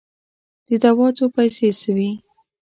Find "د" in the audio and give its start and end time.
0.67-0.69